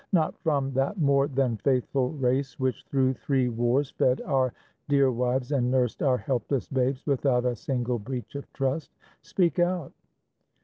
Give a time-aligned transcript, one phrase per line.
[0.11, 4.51] Not from That more than faithful race which through three wars Fed our
[4.89, 8.89] dear wives and nursed our helpless babes Without a single breach of trust?
[9.21, 9.91] Speak out!